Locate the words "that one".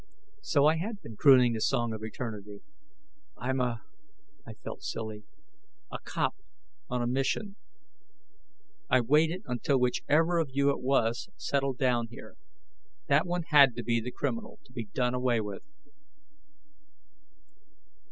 13.09-13.43